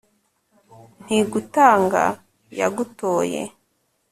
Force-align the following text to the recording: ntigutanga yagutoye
ntigutanga 1.03 2.03
yagutoye 2.59 3.41